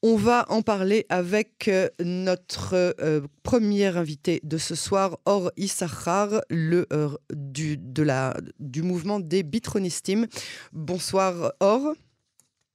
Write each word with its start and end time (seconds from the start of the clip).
On 0.00 0.14
va 0.14 0.44
en 0.48 0.62
parler 0.62 1.06
avec 1.08 1.66
euh, 1.66 1.88
notre 1.98 2.74
euh, 3.00 3.20
premier 3.42 3.96
invité 3.96 4.40
de 4.44 4.56
ce 4.56 4.76
soir, 4.76 5.18
Or 5.24 5.50
Issachar, 5.56 6.40
le, 6.50 6.86
euh, 6.92 7.08
du, 7.32 7.76
de 7.76 8.04
la, 8.04 8.36
du 8.60 8.82
mouvement 8.82 9.18
des 9.18 9.42
Bitronistim. 9.42 10.28
Bonsoir 10.72 11.52
Or. 11.58 11.94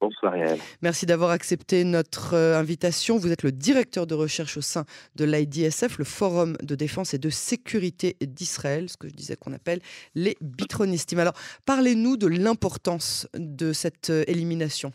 Bonsoir 0.02 0.36
Yael. 0.36 0.60
Merci 0.82 1.06
d'avoir 1.06 1.30
accepté 1.30 1.86
notre 1.86 2.36
invitation. 2.36 3.18
Vous 3.18 3.32
êtes 3.32 3.44
le 3.44 3.54
directeur 3.54 4.06
de 4.06 4.16
recherche 4.16 4.58
au 4.58 4.62
sein 4.62 4.84
de 5.16 5.24
l'IDSF, 5.24 5.98
le 5.98 6.04
Forum 6.04 6.58
de 6.62 6.76
défense 6.76 7.14
et 7.14 7.20
de 7.20 7.30
sécurité 7.30 8.18
d'Israël, 8.20 8.90
ce 8.90 8.98
que 8.98 9.08
je 9.08 9.14
disais 9.14 9.38
qu'on 9.38 9.54
appelle 9.54 9.80
les 10.14 10.36
Bitronistim. 10.42 11.20
Alors, 11.20 11.36
parlez-nous 11.66 12.18
de 12.18 12.28
l'importance 12.28 13.30
de 13.34 13.72
cette 13.72 14.10
élimination. 14.28 14.92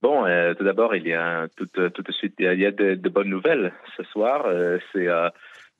Bon, 0.00 0.26
euh, 0.26 0.54
tout 0.54 0.64
d'abord, 0.64 0.94
il 0.94 1.06
y 1.06 1.12
a 1.12 1.48
tout, 1.56 1.66
tout 1.66 2.02
de 2.02 2.12
suite, 2.12 2.34
il 2.38 2.60
y 2.60 2.66
a 2.66 2.70
de, 2.70 2.94
de 2.94 3.08
bonnes 3.08 3.28
nouvelles 3.28 3.72
ce 3.96 4.04
soir. 4.04 4.44
Euh, 4.46 4.78
c'est 4.92 5.08
euh, 5.08 5.28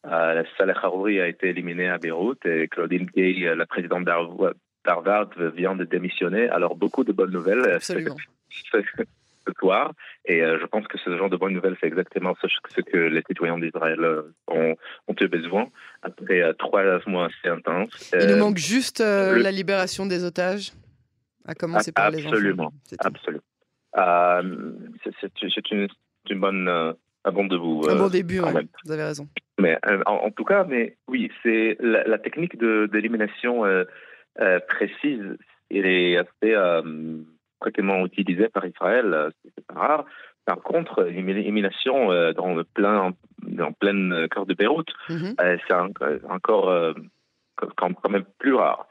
euh, 0.07 0.43
Saleh 0.57 0.75
Harouri 0.83 1.21
a 1.21 1.29
été 1.29 1.49
éliminé 1.51 1.89
à 1.89 1.99
Beyrouth 1.99 2.45
et 2.45 2.69
Claudine 2.69 3.07
Gay, 3.07 3.55
la 3.55 3.67
présidente 3.67 4.05
d'Harvard, 4.05 5.31
vient 5.55 5.77
de 5.77 5.85
démissionner. 5.85 6.49
Alors 6.49 6.77
beaucoup 6.77 7.05
de 7.05 7.13
bonnes 7.13 7.31
nouvelles 7.31 7.65
Absolument. 7.71 8.17
ce, 8.73 8.83
soir. 9.59 9.93
Et 10.25 10.43
euh, 10.43 10.59
je 10.61 10.67
pense 10.67 10.87
que 10.89 10.99
ce 10.99 11.17
genre 11.17 11.31
de 11.31 11.37
bonnes 11.37 11.55
nouvelles, 11.55 11.77
c'est 11.81 11.87
exactement 11.87 12.35
ce, 12.43 12.49
ce, 12.75 12.81
que 12.81 12.97
les 12.97 13.23
citoyens 13.27 13.59
d'Israël 13.59 14.01
ont, 14.47 14.75
ont 15.07 15.15
eu 15.21 15.29
besoin 15.29 15.69
après 16.03 16.43
euh, 16.43 16.53
trois 16.55 16.83
mois 17.07 17.27
assez 17.27 17.49
intenses. 17.49 18.13
Il 18.19 18.27
nous 18.29 18.37
manque 18.37 18.59
juste 18.59 19.01
le... 19.01 19.39
la 19.39 19.51
libération 19.51 20.07
des 20.07 20.25
otages, 20.25 20.73
à 21.47 21.55
commencer 21.55 21.93
par 21.93 22.07
absolument, 22.07 22.73
les 22.91 22.97
enfants. 22.97 23.09
Absolument. 23.17 23.43
Euh, 23.43 23.58
c'est 23.95 25.71
une, 25.71 25.89
une, 26.31 26.41
bonne, 26.41 26.69
euh, 26.69 26.93
un 27.25 27.33
bon 27.33 27.47
debout. 27.47 27.83
Un 27.89 27.97
bon 27.97 28.09
début, 28.09 28.41
ouais, 28.41 28.67
vous 28.85 28.93
avez 28.93 29.05
raison. 29.05 29.29
Mais 29.59 29.79
euh, 29.89 30.01
en, 30.07 30.15
en, 30.27 30.31
tout 30.31 30.45
cas, 30.45 30.65
mais 30.65 30.97
oui, 31.09 31.31
c'est 31.43 31.77
la, 31.81 32.05
la, 32.05 32.19
technique 32.19 32.57
d'élimination 32.59 33.65
précise. 34.69 35.37
Elle 35.71 35.87
est 35.87 36.17
assez 36.17 36.55
fréquemment 37.61 38.07
utilisée 38.07 38.49
par 38.49 38.65
Israël, 38.65 39.31
c'est 39.45 39.67
pas 39.67 39.81
rare. 39.81 40.05
Par 40.45 40.63
contre, 40.63 41.03
l'élimination 41.03 42.09
dans 42.33 42.55
le 42.55 42.65
plein, 42.65 43.13
cœur 44.31 44.47
de 44.47 44.55
Beyrouth, 44.55 44.93
mm 45.09 45.17
-hmm. 45.17 45.59
c'est 45.67 45.75
encore 46.31 46.95
quand 47.77 48.11
même 48.11 48.25
plus 48.39 48.55
rare. 48.55 48.89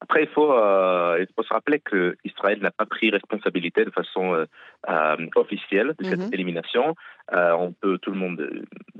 Après, 0.00 0.22
il 0.24 0.28
faut, 0.28 0.52
euh, 0.52 1.16
il 1.20 1.26
faut 1.34 1.42
se 1.42 1.52
rappeler 1.52 1.80
que 1.80 2.16
Israël 2.24 2.58
n'a 2.60 2.70
pas 2.70 2.84
pris 2.84 3.10
responsabilité 3.10 3.84
de 3.84 3.90
façon 3.90 4.34
euh, 4.34 4.44
euh, 4.88 5.16
officielle 5.36 5.94
de 5.98 6.04
cette 6.04 6.18
mm 6.18 6.22
-hmm. 6.24 6.34
élimination. 6.34 6.94
on 7.32 7.72
peut 7.72 7.98
tout 8.02 8.12
le 8.12 8.18
monde 8.24 8.40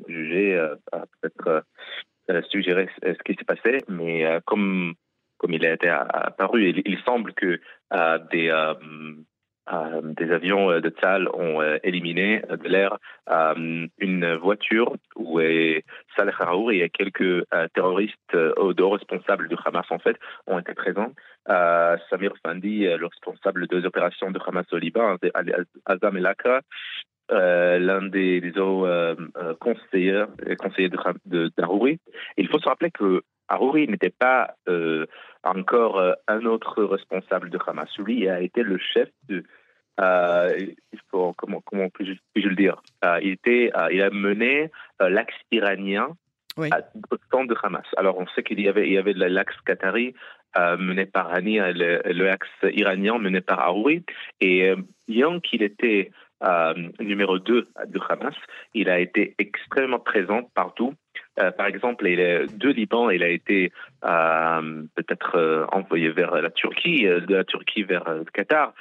juger, 0.08 0.48
peut-être 1.20 1.64
suggérer 2.50 2.88
ce 3.02 3.22
qui 3.24 3.34
s'est 3.34 3.50
passé, 3.54 3.72
mais 3.88 4.16
comme 4.50 4.94
comme 5.38 5.52
il 5.52 5.64
a 5.66 5.74
été 5.74 5.88
apparu, 6.28 6.58
il, 6.70 6.78
il 6.92 6.98
semble 7.08 7.30
que 7.40 7.50
des 8.32 8.46
euh, 9.72 10.00
des 10.02 10.30
avions 10.30 10.80
de 10.80 10.88
Tzal 10.90 11.28
ont 11.34 11.60
euh, 11.60 11.78
éliminé 11.82 12.42
de 12.48 12.68
l'air 12.68 12.98
euh, 13.30 13.86
une 13.98 14.34
voiture 14.36 14.94
où 15.16 15.40
Saleh 16.16 16.32
Harouri 16.38 16.80
et 16.80 16.90
quelques 16.90 17.44
terroristes 17.74 18.32
de 18.32 18.82
responsables 18.82 19.48
du 19.48 19.56
Hamas 19.64 19.86
en 19.90 19.98
fait 19.98 20.16
ont 20.46 20.58
été 20.58 20.74
présents. 20.74 21.12
Samir 21.46 22.32
Fandi, 22.44 22.84
le 22.84 23.06
responsable 23.06 23.66
des 23.66 23.84
opérations 23.84 24.30
de 24.30 24.40
Hamas 24.44 24.66
au 24.72 24.78
Liban, 24.78 25.16
Azam 25.86 26.16
El 26.16 26.26
Akra, 26.26 26.60
euh, 27.32 27.80
l'un 27.80 28.02
des, 28.02 28.40
des 28.40 28.52
euh, 28.56 29.16
conseillers, 29.58 30.26
conseillers 30.60 30.88
de, 30.88 30.96
de. 31.26 31.98
Il 32.36 32.48
faut 32.48 32.60
se 32.60 32.68
rappeler 32.68 32.92
que 32.92 33.22
Harouri 33.48 33.88
n'était 33.88 34.10
pas 34.10 34.54
euh, 34.68 35.06
encore 35.44 35.98
euh, 35.98 36.12
un 36.28 36.44
autre 36.44 36.82
responsable 36.84 37.50
de 37.50 37.58
Hamas. 37.66 37.88
Lui 37.98 38.28
a 38.28 38.40
été 38.40 38.62
le 38.62 38.78
chef 38.78 39.08
de. 39.28 39.44
Euh, 40.00 40.54
comment, 41.10 41.62
comment 41.64 41.88
puis-je, 41.88 42.12
puis 42.34 42.42
le 42.42 42.54
dire 42.54 42.82
il, 43.22 43.30
était, 43.30 43.72
il 43.90 44.02
a 44.02 44.10
mené 44.10 44.70
l'axe 45.00 45.34
iranien 45.50 46.08
oui. 46.58 46.68
au 47.10 47.16
temps 47.30 47.46
de 47.46 47.56
Hamas. 47.62 47.86
Alors 47.96 48.18
on 48.18 48.26
sait 48.26 48.42
qu'il 48.42 48.60
y 48.60 48.68
avait, 48.68 48.86
il 48.88 48.92
y 48.92 48.98
avait 48.98 49.14
l'axe 49.14 49.56
qatari 49.64 50.14
mené 50.78 51.06
par 51.06 51.32
Hani, 51.32 51.56
le, 51.56 52.02
le 52.12 52.30
axe 52.30 52.48
iranien 52.64 53.16
mené 53.16 53.40
par 53.40 53.60
Harouri. 53.60 54.04
Et 54.42 54.74
bien 55.08 55.40
qu'il 55.40 55.62
était 55.62 56.10
numéro 57.00 57.38
2 57.38 57.64
de 57.86 58.00
Hamas. 58.08 58.34
Il 58.74 58.90
a 58.90 58.98
été 58.98 59.34
extrêmement 59.38 59.98
présent 59.98 60.42
partout. 60.54 60.94
Euh, 61.38 61.50
par 61.50 61.66
exemple, 61.66 62.06
il 62.06 62.20
est 62.20 62.46
de 62.56 62.68
Liban, 62.70 63.10
il 63.10 63.22
a 63.22 63.28
été 63.28 63.72
euh, 64.04 64.82
peut-être 64.94 65.68
envoyé 65.72 66.10
vers 66.10 66.40
la 66.40 66.50
Turquie, 66.50 67.04
de 67.04 67.34
la 67.34 67.44
Turquie 67.44 67.82
vers 67.82 68.04
le 68.08 68.24
Qatar. 68.24 68.72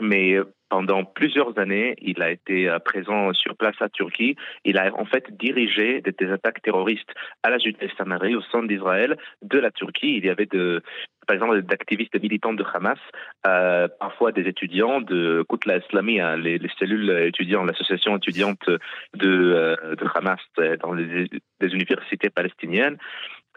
Mais 0.00 0.36
pendant 0.68 1.04
plusieurs 1.04 1.58
années, 1.58 1.94
il 2.00 2.22
a 2.22 2.30
été 2.30 2.68
présent 2.84 3.32
sur 3.32 3.56
place 3.56 3.76
à 3.80 3.88
Turquie. 3.88 4.36
Il 4.64 4.78
a 4.78 4.92
en 4.94 5.06
fait 5.06 5.24
dirigé 5.38 6.02
des, 6.02 6.30
attaques 6.30 6.62
terroristes 6.62 7.10
à 7.42 7.50
la 7.50 7.58
Judée-Samarie, 7.58 8.34
au 8.34 8.42
centre 8.42 8.68
d'Israël, 8.68 9.16
de 9.42 9.58
la 9.58 9.70
Turquie. 9.70 10.16
Il 10.18 10.26
y 10.26 10.30
avait 10.30 10.46
par 10.46 11.34
exemple 11.34 11.62
d'activistes 11.62 12.20
militants 12.20 12.54
de 12.54 12.64
Hamas, 12.74 12.98
euh, 13.46 13.88
parfois 14.00 14.32
des 14.32 14.42
étudiants 14.42 15.00
de 15.00 15.44
Koutla 15.48 15.78
Islami, 15.78 16.20
les, 16.42 16.58
les, 16.58 16.70
cellules 16.78 17.10
étudiantes, 17.26 17.66
l'association 17.66 18.16
étudiante 18.16 18.68
de, 19.14 19.28
euh, 19.28 19.94
de 19.94 20.06
Hamas 20.14 20.40
dans 20.82 20.92
les, 20.92 21.28
les 21.60 21.74
universités 21.74 22.30
palestiniennes, 22.30 22.98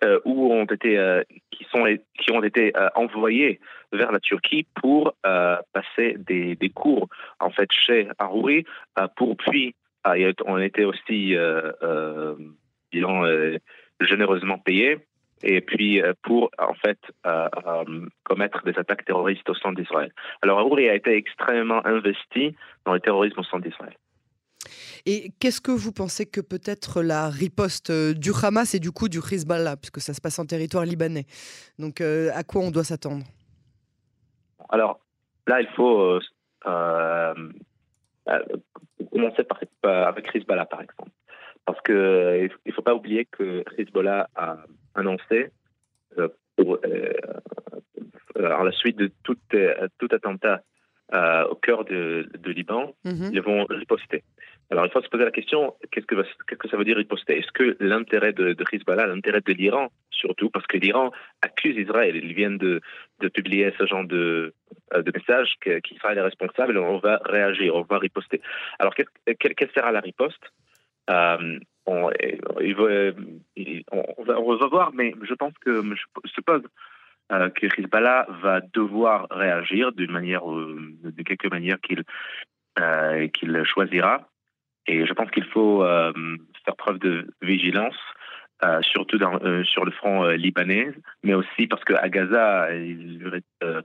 euh, 0.04 0.20
où 0.26 0.52
ont 0.52 0.66
été, 0.66 1.22
qui, 1.52 1.66
sont, 1.66 1.86
qui 2.20 2.32
ont 2.32 2.44
été 2.44 2.74
envoyés 2.96 3.60
vers 3.92 4.12
la 4.12 4.20
Turquie 4.20 4.66
pour 4.76 5.14
passer 5.22 6.16
des, 6.18 6.56
des, 6.56 6.70
cours 6.70 7.08
en 7.40 7.50
fait 7.50 7.72
chez 7.72 8.08
Harouri, 8.20 8.66
pour 9.16 9.38
puis 9.38 9.76
on 10.46 10.58
était 10.58 10.86
aussi 10.86 11.36
disons, 12.92 13.24
généreusement 14.00 14.58
payés 14.58 14.98
et 15.44 15.62
puis 15.62 16.02
pour 16.24 16.52
en 16.60 16.74
fait 16.74 17.00
euh, 17.26 17.48
euh, 17.66 18.08
commettre 18.24 18.64
des 18.64 18.78
attaques 18.78 19.06
terroristes 19.06 19.50
au 19.50 19.56
centre 19.56 19.80
d'Israël. 19.80 20.12
Alors 20.42 20.60
Harouri 20.60 20.90
a 20.90 20.96
été 20.96 21.16
extrêmement 21.16 21.86
investi 21.86 22.56
dans 22.86 22.94
le 22.94 23.00
terrorisme 23.00 23.40
au 23.40 23.44
centre 23.44 23.64
d'Israël. 23.64 23.96
Et 25.06 25.32
qu'est-ce 25.40 25.62
que 25.62 25.72
vous 25.72 25.92
pensez 25.92 26.26
que 26.26 26.42
peut 26.42 26.62
être 26.66 27.02
la 27.02 27.30
riposte 27.30 27.92
du 27.92 28.32
Hamas 28.44 28.74
et 28.76 28.80
du 28.80 28.92
coup 28.92 29.10
du 29.10 29.20
Hezbollah, 29.20 29.78
puisque 29.78 30.02
ça 30.02 30.14
se 30.14 30.22
passe 30.22 30.40
en 30.40 30.46
territoire 30.46 30.86
libanais? 30.86 31.26
Donc 31.80 32.02
euh, 32.02 32.30
à 32.34 32.44
quoi 32.44 32.62
on 32.62 32.72
doit 32.72 32.84
s'attendre? 32.84 33.26
Alors 34.70 35.00
là, 35.48 35.62
il 35.62 35.68
faut 35.76 36.20
euh, 36.68 37.36
commencer 39.12 39.44
par, 39.44 40.08
avec 40.08 40.36
Hezbollah, 40.36 40.66
par 40.66 40.82
exemple. 40.82 41.12
Parce 41.66 41.82
qu'il 41.82 42.50
ne 42.66 42.72
faut 42.74 42.82
pas 42.82 42.96
oublier 42.96 43.26
que 43.26 43.64
Hezbollah 43.78 44.30
a 44.36 44.58
annoncé 44.96 45.52
euh, 46.18 46.28
euh, 46.60 47.14
à 48.38 48.64
la 48.64 48.72
suite 48.72 48.98
de 48.98 49.12
euh, 49.54 49.88
tout 49.98 50.08
attentat 50.12 50.62
au 51.14 51.56
cœur 51.56 51.86
de, 51.86 52.30
de 52.46 52.52
Liban, 52.52 52.94
-hmm. 53.06 53.30
ils 53.34 53.42
vont 53.42 53.66
riposter. 53.70 54.24
Alors 54.72 54.86
il 54.86 54.92
faut 54.92 55.02
se 55.02 55.10
poser 55.10 55.26
la 55.26 55.32
question 55.40 55.62
qu'est-ce 55.92 56.06
que, 56.06 56.16
qu 56.48 56.56
que, 56.56 56.68
ça 56.70 56.78
veut 56.78 56.86
dire 56.86 56.96
riposter 56.96 57.34
Est-ce 57.40 57.52
que 57.52 57.68
l'intérêt 57.82 58.34
de, 58.42 58.54
de 58.54 58.64
Hezbollah, 58.72 59.06
l'intérêt 59.08 59.42
de 59.42 59.54
l'Iran 59.60 59.88
surtout, 60.24 60.50
parce 60.50 60.68
que 60.68 60.78
l'Iran 60.78 61.12
accuse 61.42 61.76
Israël, 61.78 62.16
ils 62.16 62.34
viennent 62.34 62.58
de, 62.58 62.74
de 63.20 63.28
publier 63.28 63.74
ce 63.80 63.86
genre 63.86 64.06
de, 64.06 64.54
de 65.08 65.12
message 65.18 65.50
qu'Israël 65.84 66.18
est 66.20 66.22
responsable, 66.32 66.78
on 66.78 67.00
va 67.00 67.20
réagir, 67.26 67.76
on 67.76 67.82
va 67.82 67.98
riposter. 67.98 68.40
Alors 68.80 68.94
quelle, 68.96 69.56
quelle 69.58 69.72
sera 69.76 69.92
la 69.92 70.00
riposte? 70.00 70.46
Euh, 71.10 71.60
on, 71.88 72.10
va, 72.10 72.14
on, 74.40 74.56
va, 74.56 74.68
voir, 74.68 74.94
mais 74.94 75.14
je 75.24 75.34
pense 75.34 75.54
que 75.66 75.82
je 76.26 76.32
suppose 76.32 76.64
euh, 77.32 77.50
que 77.50 77.68
Hezbollah 77.68 78.28
va 78.42 78.62
devoir 78.74 79.28
réagir 79.32 79.92
d'une 79.94 80.12
manière, 80.12 80.50
euh, 80.52 80.96
de 81.04 81.24
quelque 81.24 81.48
manière 81.48 81.80
qu'il 81.80 82.04
euh, 82.80 83.28
qu'il 83.30 83.64
choisira. 83.66 84.28
Et 84.88 85.06
je 85.06 85.14
pense 85.14 85.30
qu'il 85.32 85.46
faut 85.46 85.84
faire 86.66 86.76
preuve 86.76 86.98
de 86.98 87.28
vigilance, 87.44 87.96
surtout 88.82 89.20
sur 89.64 89.86
le 89.86 89.92
front 89.92 90.28
libanais, 90.30 90.92
mais 91.24 91.36
aussi 91.36 91.68
parce 91.68 91.84
qu'à 91.84 92.10
Gaza, 92.10 92.74
il 92.74 93.20
n'y 93.20 93.26
aurait 93.26 93.44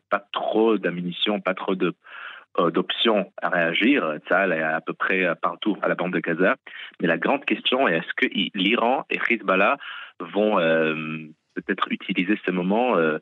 pas 0.09 0.27
trop 0.33 0.79
d'ammunition, 0.79 1.39
pas 1.39 1.53
trop 1.53 1.75
d'options 1.75 3.31
à 3.43 3.51
réagir. 3.51 4.19
Ça 4.31 4.49
est 4.49 4.63
à 4.63 4.81
peu 4.81 4.95
près 4.95 5.35
partout 5.43 5.77
à 5.83 5.89
la 5.89 5.97
bande 5.97 6.15
de 6.15 6.21
Gaza. 6.21 6.57
Mais 7.03 7.09
la 7.09 7.19
grande 7.19 7.45
question 7.45 7.87
est 7.87 7.99
est-ce 7.99 8.15
que 8.17 8.27
l'Iran 8.55 9.05
et 9.11 9.19
Hezbollah 9.29 9.77
vont 10.21 10.59
euh, 10.59 11.27
peut-être 11.57 11.91
utiliser 11.91 12.39
ce 12.45 12.51
moment, 12.51 12.97
euh, 12.97 13.19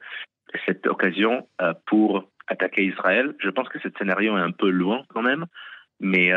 cette 0.67 0.87
occasion 0.87 1.49
euh, 1.61 1.75
pour 1.87 2.31
attaquer 2.47 2.85
Israël 2.85 3.35
Je 3.39 3.51
pense 3.51 3.69
que 3.69 3.79
ce 3.81 3.89
scénario 3.99 4.37
est 4.37 4.41
un 4.41 4.53
peu 4.53 4.71
loin 4.71 5.03
quand 5.09 5.23
même. 5.23 5.47
Mais 6.01 6.33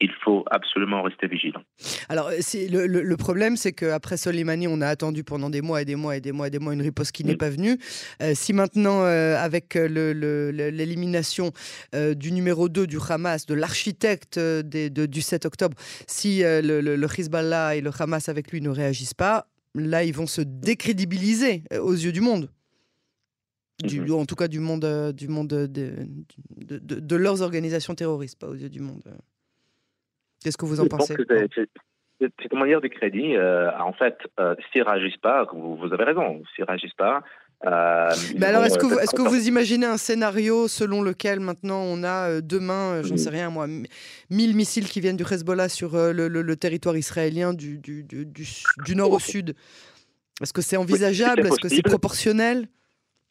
il 0.00 0.10
faut 0.24 0.44
absolument 0.50 1.02
rester 1.02 1.26
vigilant. 1.26 1.62
Alors, 2.08 2.28
euh, 2.28 2.38
le, 2.68 2.86
le, 2.86 3.16
problème, 3.16 3.56
c'est 3.56 3.72
qu'après 3.72 4.16
Soleimani, 4.16 4.66
on 4.66 4.80
a 4.80 4.86
attendu 4.88 5.24
pendant 5.24 5.50
des 5.50 5.60
mois 5.60 5.82
et 5.82 5.84
des 5.84 5.94
mois 5.94 6.16
et 6.16 6.20
des 6.20 6.32
mois 6.32 6.46
et 6.46 6.50
des 6.50 6.58
mois 6.58 6.72
une 6.72 6.82
riposte 6.82 7.12
qui 7.12 7.24
n'est 7.24 7.36
pas 7.36 7.50
venue. 7.50 7.78
Euh, 8.22 8.32
si 8.34 8.52
maintenant, 8.52 9.02
euh, 9.04 9.36
avec 9.36 9.74
l'élimination 9.74 11.52
du 11.92 12.32
numéro 12.32 12.68
2 12.68 12.86
du 12.86 12.98
Hamas, 13.08 13.46
de 13.46 13.54
l'architecte 13.54 14.38
du 14.38 15.22
7 15.22 15.44
octobre, 15.44 15.76
si 16.06 16.40
le, 16.42 16.80
le, 16.80 17.06
Hezbollah 17.18 17.76
et 17.76 17.80
le 17.80 17.90
Hamas 17.98 18.28
avec 18.28 18.50
lui 18.52 18.60
ne 18.60 18.70
réagissent 18.70 19.14
pas, 19.14 19.46
là, 19.74 20.04
ils 20.04 20.14
vont 20.14 20.26
se 20.26 20.40
décrédibiliser 20.40 21.64
aux 21.80 21.92
yeux 21.92 22.12
du 22.12 22.20
monde. 22.20 22.50
Du, 23.82 24.00
mhm. 24.00 24.12
En 24.12 24.26
tout 24.26 24.36
cas, 24.36 24.48
du 24.48 24.60
monde, 24.60 25.12
du 25.12 25.28
monde 25.28 25.48
de, 25.48 25.66
de, 25.66 26.78
de, 26.78 27.16
leurs 27.16 27.40
organisations 27.40 27.94
terroristes, 27.94 28.38
pas 28.38 28.48
aux 28.48 28.54
yeux 28.54 28.68
du 28.68 28.80
monde. 28.80 29.02
Qu'est-ce 30.42 30.58
que 30.58 30.66
vous 30.66 30.80
en 30.80 30.86
pensez 30.86 31.16
c'est 32.20 32.52
une 32.52 32.58
manière 32.58 32.80
de 32.80 32.88
crédit. 32.88 33.36
Euh, 33.36 33.70
en 33.78 33.92
fait, 33.92 34.18
euh, 34.38 34.54
s'ils 34.70 34.82
ne 34.82 34.86
réagissent 34.86 35.16
pas, 35.16 35.44
vous, 35.52 35.76
vous, 35.76 35.92
avez 35.92 36.04
raison, 36.04 36.42
s'ils 36.54 36.64
ne 36.64 36.66
réagissent 36.66 36.94
pas. 36.94 37.22
Euh, 37.66 38.10
Mais 38.38 38.46
alors, 38.46 38.64
est-ce 38.64 38.78
que, 38.78 38.86
vous, 38.86 38.98
est 38.98 39.14
que 39.14 39.22
vous 39.22 39.48
imaginez 39.48 39.86
un 39.86 39.98
scénario 39.98 40.66
selon 40.66 41.02
lequel 41.02 41.40
maintenant 41.40 41.82
on 41.82 42.02
a 42.04 42.40
demain, 42.40 43.02
j'en 43.02 43.18
sais 43.18 43.28
rien 43.28 43.50
moi, 43.50 43.66
1000 44.30 44.56
missiles 44.56 44.88
qui 44.88 45.00
viennent 45.00 45.18
du 45.18 45.24
Hezbollah 45.30 45.68
sur 45.68 45.92
le, 45.94 46.54
territoire 46.56 46.96
israélien 46.96 47.52
du, 47.52 47.78
du, 47.78 48.02
du, 48.02 48.26
du, 48.26 48.96
nord 48.96 49.12
au 49.12 49.18
sud? 49.18 49.54
Est-ce 50.40 50.54
que 50.54 50.62
c'est 50.62 50.78
envisageable? 50.78 51.46
Est-ce 51.46 51.60
que 51.60 51.68
c'est 51.68 51.82
proportionnel? 51.82 52.66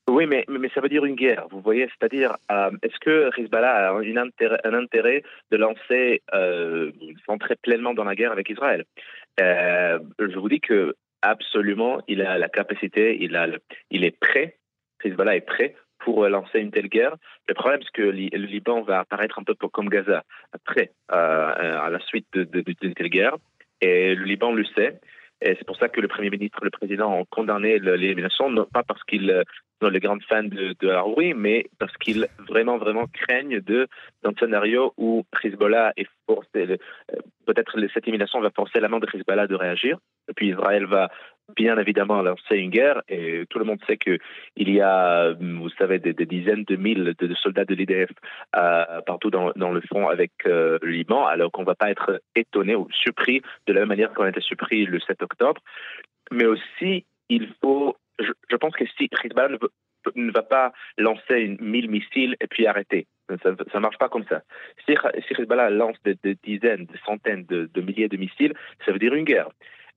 Oui, 0.09 0.25
mais, 0.25 0.43
mais 0.49 0.69
ça 0.73 0.81
veut 0.81 0.89
dire 0.89 1.05
une 1.05 1.15
guerre, 1.15 1.45
vous 1.51 1.61
voyez? 1.61 1.87
C'est-à-dire, 1.87 2.35
euh, 2.51 2.71
est-ce 2.81 2.97
que 2.99 3.29
Hezbollah 3.37 3.89
a 3.89 3.93
un 3.93 4.17
intérêt, 4.17 4.59
un 4.63 4.73
intérêt 4.73 5.23
de 5.51 5.57
lancer, 5.57 6.23
euh, 6.33 6.91
d'entrer 7.27 7.55
pleinement 7.57 7.93
dans 7.93 8.03
la 8.03 8.15
guerre 8.15 8.31
avec 8.31 8.49
Israël? 8.49 8.85
Euh, 9.39 9.99
Je 10.19 10.39
vous 10.39 10.49
dis 10.49 10.59
que 10.59 10.95
absolument, 11.21 11.99
il 12.07 12.21
a 12.21 12.37
la 12.37 12.49
capacité, 12.49 13.17
il, 13.21 13.35
a 13.35 13.47
il 13.91 14.03
est 14.03 14.17
prêt, 14.19 14.57
Hezbollah 15.03 15.35
est 15.35 15.41
prêt 15.41 15.75
pour 15.99 16.27
lancer 16.27 16.59
une 16.59 16.71
telle 16.71 16.87
guerre. 16.87 17.15
Le 17.47 17.53
problème, 17.53 17.81
c'est 17.83 17.91
que 17.91 18.01
le 18.01 18.45
Liban 18.45 18.81
va 18.81 18.99
apparaître 18.99 19.37
un 19.39 19.43
peu 19.43 19.53
comme 19.55 19.89
Gaza 19.89 20.23
après, 20.53 20.91
à 21.09 21.89
la 21.91 21.99
suite 21.99 22.27
d'une 22.33 22.93
telle 22.93 23.09
guerre. 23.09 23.35
Et 23.81 24.15
le 24.15 24.23
Liban 24.23 24.51
le 24.51 24.65
sait. 24.65 24.99
Et 25.41 25.55
c'est 25.57 25.65
pour 25.65 25.77
ça 25.77 25.87
que 25.87 26.01
le 26.01 26.07
Premier 26.07 26.29
ministre 26.29 26.59
le 26.63 26.69
Président 26.69 27.13
ont 27.13 27.25
condamné 27.25 27.79
l'élimination, 27.79 28.49
non 28.49 28.65
pas 28.65 28.83
parce 28.83 29.03
qu'ils 29.03 29.43
sont 29.81 29.89
les 29.89 29.99
grands 29.99 30.19
fans 30.27 30.43
de, 30.43 30.75
de 30.79 30.89
Haroui, 30.89 31.33
mais 31.33 31.65
parce 31.79 31.95
qu'ils 31.97 32.27
vraiment, 32.49 32.77
vraiment 32.77 33.05
craignent 33.07 33.61
de, 33.61 33.87
dans 34.23 34.31
un 34.31 34.33
scénario 34.39 34.93
où 34.97 35.23
Hezbollah 35.41 35.93
est 35.95 36.07
forcé, 36.27 36.49
euh, 36.55 36.77
peut-être 37.45 37.79
cette 37.93 38.03
élimination 38.03 38.41
va 38.41 38.51
forcer 38.51 38.79
la 38.81 38.89
main 38.89 38.99
de 38.99 39.07
Hezbollah 39.13 39.47
de 39.47 39.55
réagir, 39.55 39.97
et 40.29 40.33
puis 40.33 40.49
Israël 40.49 40.85
va 40.85 41.09
bien 41.55 41.77
évidemment 41.77 42.21
lancer 42.21 42.57
une 42.57 42.69
guerre, 42.69 43.01
et 43.07 43.45
tout 43.49 43.59
le 43.59 43.65
monde 43.65 43.79
sait 43.87 43.97
qu'il 43.97 44.19
y 44.57 44.81
a, 44.81 45.33
vous 45.33 45.69
savez, 45.77 45.99
des, 45.99 46.13
dizaines 46.13 46.63
de 46.63 46.75
mille 46.75 47.15
de, 47.17 47.35
soldats 47.35 47.65
de 47.65 47.75
l'IDF 47.75 48.09
euh, 48.55 49.01
partout 49.05 49.29
dans, 49.29 49.51
le 49.55 49.81
front 49.81 50.07
avec 50.09 50.31
euh, 50.45 50.77
le 50.81 50.91
Liban, 50.91 51.25
alors 51.25 51.51
qu'on 51.51 51.61
ne 51.61 51.67
va 51.67 51.75
pas 51.75 51.89
être 51.89 52.21
étonné 52.35 52.75
ou 52.75 52.87
surpris 52.91 53.41
de 53.67 53.73
la 53.73 53.81
même 53.81 53.89
manière 53.89 54.13
qu'on 54.13 54.23
a 54.23 54.29
été 54.29 54.41
surpris 54.41 54.85
le 54.85 54.99
7 54.99 55.21
octobre. 55.23 55.61
Mais 56.31 56.45
aussi, 56.45 57.05
il 57.29 57.49
faut 57.61 57.95
je, 58.19 58.55
pense 58.55 58.75
que 58.75 58.85
si 58.97 59.09
Hezbollah 59.23 59.57
ne, 60.15 60.31
va 60.31 60.43
pas 60.43 60.71
lancer 60.97 61.57
1000 61.59 61.89
missiles 61.89 62.35
et 62.39 62.47
puis 62.47 62.67
arrêter, 62.67 63.07
ça 63.43 63.51
ne 63.51 63.79
marche 63.79 63.97
pas 63.97 64.09
comme 64.09 64.25
ça. 64.27 64.41
Si, 64.85 64.95
Hezbollah 65.37 65.69
lance 65.69 65.97
des, 66.03 66.35
dizaines, 66.43 66.85
des 66.85 66.99
centaines 67.05 67.45
de, 67.45 67.81
milliers 67.81 68.09
de 68.09 68.17
missiles, 68.17 68.53
ça 68.85 68.91
veut 68.91 68.99
dire 68.99 69.13
une 69.13 69.25
guerre. 69.25 69.49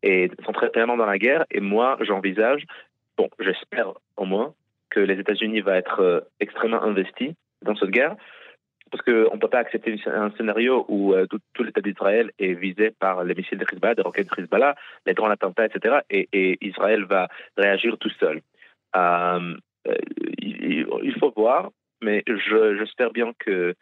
Et 0.02 0.30
s'entrer 0.44 0.70
tellement 0.70 0.96
dans 0.96 1.06
la 1.06 1.18
guerre, 1.18 1.44
et 1.50 1.60
moi, 1.60 1.96
j'envisage, 2.00 2.64
bon, 3.16 3.28
j'espère 3.38 3.92
au 4.16 4.24
moins, 4.24 4.54
que 4.90 5.00
les 5.00 5.18
États-Unis 5.18 5.60
vont 5.60 5.72
être 5.72 6.00
euh, 6.00 6.20
extrêmement 6.40 6.82
investis 6.82 7.32
dans 7.62 7.76
cette 7.76 7.90
guerre, 7.90 8.16
parce 8.92 9.02
qu'on 9.04 9.34
ne 9.34 9.40
peut 9.40 9.48
pas 9.48 9.60
accepter 9.60 9.98
un 10.06 10.30
scénario 10.32 10.84
où 10.86 11.14
euh, 11.14 11.26
tout, 11.26 11.62
l'État 11.64 11.80
d'Israël 11.80 12.30
est 12.38 12.52
visé 12.52 12.90
par 12.90 13.24
les 13.24 13.34
missiles 13.34 13.58
de 13.58 13.64
Hezbollah, 13.64 13.94
des 13.94 14.02
roquettes 14.02 14.28
de 14.28 14.42
Hezbollah, 14.42 14.74
les 15.06 15.14
grands 15.14 15.30
attentats, 15.30 15.64
etc. 15.64 16.00
Et, 16.10 16.58
Israël 16.60 17.04
va 17.04 17.28
réagir 17.56 17.96
tout 17.96 18.10
seul. 18.20 18.42
Euh, 18.94 19.56
euh, 19.88 19.96
il, 20.38 21.16
faut 21.18 21.32
voir, 21.34 21.70
mais 22.02 22.22
j'espère 22.26 23.12
bien 23.12 23.32
que 23.38 23.74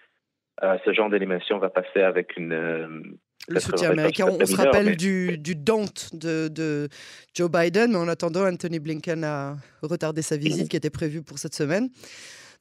ce 0.63 0.93
genre 0.93 1.11
d'animation 1.11 1.59
va 1.59 1.71
passer 1.71 2.03
avec 2.03 2.37
une... 2.37 3.19
le 3.51 3.61
soutien 3.61 3.91
américain. 3.91 4.27
On, 4.27 4.47
se 4.47 4.57
rappelle 4.57 4.97
du, 4.97 5.37
du 5.39 5.55
Dante 5.55 6.11
de, 6.15 6.49
de, 6.49 6.89
Joe 7.35 7.51
Biden, 7.51 7.93
mais 7.93 7.99
en 7.99 8.09
attendant, 8.09 8.47
Anthony 8.47 8.79
Blinken 8.79 9.25
a 9.25 9.57
retardé 9.83 10.23
sa 10.23 10.37
visite 10.37 10.69
qui 10.69 10.77
était 10.77 10.91
prévue 10.91 11.23
pour 11.23 11.39
cette 11.39 11.55
semaine. 11.55 11.91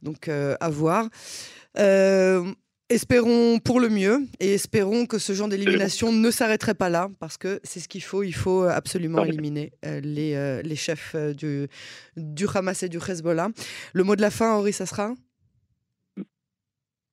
Donc, 0.01 0.27
à 0.29 0.69
voir. 0.69 1.07
Euh, 1.77 2.51
espérons 2.89 3.59
pour 3.59 3.79
le 3.79 3.89
mieux 3.89 4.21
et 4.39 4.53
espérons 4.53 5.05
que 5.05 5.19
ce 5.19 5.33
genre 5.33 5.47
d'élimination 5.47 6.11
ne 6.11 6.31
s'arrêterait 6.31 6.73
pas 6.73 6.89
là 6.89 7.09
parce 7.19 7.37
que 7.37 7.59
c'est 7.63 7.79
ce 7.79 7.87
qu'il 7.87 8.03
faut. 8.03 8.23
Il 8.23 8.33
faut 8.33 8.63
absolument 8.63 9.23
éliminer 9.23 9.71
euh, 9.85 9.99
les, 10.01 10.33
euh, 10.33 10.61
les, 10.63 10.75
chefs 10.75 11.15
du, 11.15 11.67
du 12.17 12.47
Hamas 12.53 12.81
et 12.83 12.89
du 12.89 12.97
Hezbollah. 12.97 13.49
Le 13.93 14.03
mot 14.03 14.15
de 14.15 14.21
la 14.21 14.31
fin, 14.31 14.53
Henri, 14.53 14.73
ça 14.73 14.85
sera? 14.85 15.13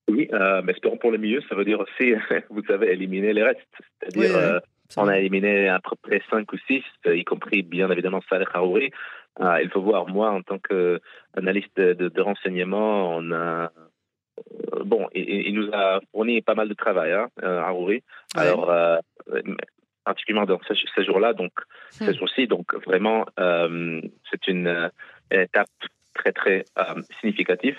Oui, 0.09 0.29
mais 0.31 0.73
espérons 0.73 0.97
pour 0.97 1.11
le 1.11 1.19
mieux. 1.19 1.41
Ça 1.49 1.55
veut 1.55 1.65
dire 1.65 1.81
aussi, 1.81 2.15
vous 2.51 2.63
savez, 2.65 2.93
éliminer 2.93 3.33
les 3.33 3.43
restes. 3.43 3.61
C'est-à-dire, 4.01 4.61
on 4.97 5.09
a 5.09 5.19
éliminé 5.19 5.69
à 5.69 5.81
peu 5.81 5.97
près 6.01 6.23
5 6.31 6.51
ou 6.53 6.59
6, 6.69 6.83
y 7.07 7.25
compris 7.25 7.63
bien 7.63 7.91
évidemment 7.91 8.21
Saleh 8.29 8.47
Harouri. 8.53 8.93
il 9.41 9.71
faut 9.73 9.83
voir, 9.83 10.09
moi, 10.09 10.31
en 10.31 10.43
tant 10.43 10.59
qu'analyste 10.59 11.77
de, 11.77 12.09
de 12.09 12.21
renseignement, 12.21 13.17
on 13.17 13.33
a 13.33 13.71
euh, 14.75 14.85
bon, 14.85 15.09
il, 15.15 15.55
nous 15.55 15.71
a 15.73 16.01
fourni 16.13 16.43
pas 16.43 16.55
mal 16.55 16.69
de 16.69 16.75
travail, 16.75 17.13
hein, 17.13 17.29
euh, 17.43 17.61
à 17.61 18.41
Alors, 18.41 18.71
euh, 18.71 18.99
particulièrement 20.05 20.47
dans 20.47 20.61
ces, 20.69 21.05
jours-là, 21.05 21.33
donc 21.33 21.53
hmm. 22.01 22.07
ces 22.07 22.15
jours-ci, 22.15 22.47
donc 22.47 22.75
vraiment, 22.87 23.27
c'est 24.31 24.47
une, 24.49 24.91
étape 25.31 25.69
très 26.15 26.33
très 26.33 26.65
significative. 27.21 27.77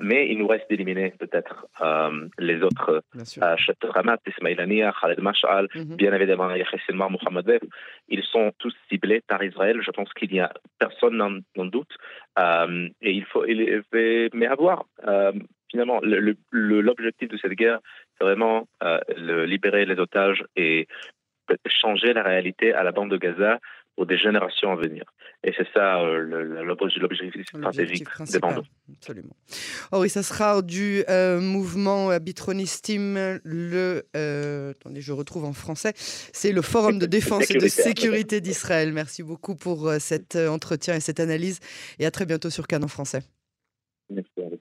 Mais 0.00 0.28
il 0.28 0.38
nous 0.38 0.46
reste 0.46 0.68
d'éliminer 0.68 1.12
peut-être 1.18 1.66
les 2.38 2.62
autres 2.62 3.02
euh, 3.16 3.56
Ramat, 3.82 4.18
Ismail 4.26 4.60
Ania, 4.60 4.92
Khaled 5.00 5.20
Mash'al, 5.20 5.68
mhm. 5.74 5.96
bien 5.96 6.12
évidemment 6.12 6.50
Yahya 6.50 6.66
Mohamed 6.90 7.60
Ils 8.08 8.22
sont 8.22 8.52
tous 8.58 8.74
ciblés 8.88 9.22
par 9.26 9.42
Israël. 9.42 9.80
Je 9.82 9.90
pense 9.90 10.12
qu'il 10.12 10.30
n'y 10.30 10.40
a 10.40 10.52
personne 10.78 11.42
n'en 11.56 11.64
doute. 11.66 11.92
et 12.38 13.10
il 13.10 13.24
faut, 13.24 13.44
mais 13.46 14.46
à 14.46 14.54
voir 14.54 14.84
finalement, 15.70 16.00
l'objectif 16.50 17.28
de 17.28 17.36
cette 17.36 17.52
guerre, 17.52 17.80
c'est 18.16 18.24
vraiment 18.24 18.68
euh, 18.82 18.98
libérer 19.46 19.84
les 19.84 19.98
otages 19.98 20.44
et 20.56 20.86
changer 21.66 22.12
la 22.12 22.22
réalité 22.22 22.72
à 22.72 22.82
la 22.82 22.92
bande 22.92 23.10
de 23.10 23.16
Gaza 23.16 23.58
des 24.04 24.18
générations 24.18 24.72
à 24.72 24.76
venir. 24.76 25.04
Et 25.42 25.54
c'est 25.56 25.66
ça 25.72 26.00
euh, 26.00 26.20
l'objectif 26.22 27.46
stratégique 27.46 28.06
des 28.30 28.38
bandes. 28.38 28.64
Absolument. 28.92 29.36
Oh 29.92 30.00
oui, 30.00 30.08
ça 30.08 30.22
sera 30.22 30.60
du 30.60 31.04
euh, 31.08 31.40
mouvement 31.40 32.16
Bitronistim, 32.18 33.38
le. 33.44 34.04
attendez, 34.70 35.00
je 35.00 35.12
retrouve 35.12 35.44
en 35.44 35.52
français. 35.52 35.92
C'est 35.96 36.52
le 36.52 36.62
Forum 36.62 36.98
de 36.98 37.06
défense 37.06 37.50
et 37.50 37.58
de 37.58 37.68
sécurité 37.68 38.40
d'Israël. 38.40 38.92
Merci 38.92 39.22
beaucoup 39.22 39.56
pour 39.56 39.90
cet 39.98 40.36
entretien 40.36 40.94
et 40.94 41.00
cette 41.00 41.20
analyse. 41.20 41.60
Et 41.98 42.06
à 42.06 42.10
très 42.10 42.26
bientôt 42.26 42.50
sur 42.50 42.66
Canon 42.66 42.88
français. 42.88 43.22
Merci. 44.10 44.60